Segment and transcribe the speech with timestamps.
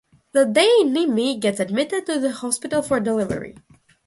[0.31, 3.55] That day Nimmi gets admitted to the hospital for delivery.